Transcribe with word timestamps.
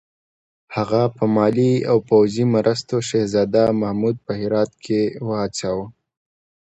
هغه 0.75 1.01
په 1.15 1.23
مالي 1.35 1.73
او 1.89 1.97
پوځي 2.09 2.45
مرستو 2.55 2.95
شهزاده 3.09 3.63
محمود 3.81 4.15
په 4.25 4.31
هرات 4.41 4.71
کې 4.85 5.01
وهڅاوه. 5.27 5.87